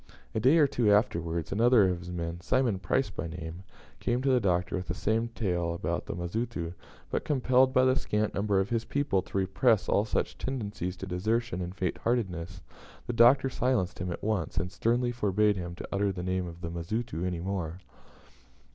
[0.33, 3.61] A day or two afterwards, another of his men Simon Price by name
[3.99, 6.73] came to the Doctor with the same tale about the Mazitu,
[7.11, 11.05] but, compelled by the scant number of his people to repress all such tendencies to
[11.05, 12.63] desertion and faint heartedness,
[13.05, 16.61] the Doctor silenced him at once, and sternly forbade him to utter the name of
[16.61, 17.77] the Mazitu any more.